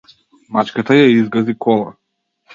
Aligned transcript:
Мачката 0.57 0.97
ја 0.99 1.05
изгази 1.19 1.57
кола. 1.67 1.95